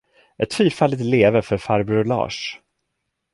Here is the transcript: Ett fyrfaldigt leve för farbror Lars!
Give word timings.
Ett 0.37 0.53
fyrfaldigt 0.53 1.01
leve 1.03 1.41
för 1.41 1.57
farbror 1.57 2.03
Lars! 2.03 2.59